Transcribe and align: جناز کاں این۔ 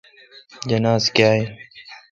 جناز 0.69 1.03
کاں 1.15 1.31
این۔ 1.35 1.43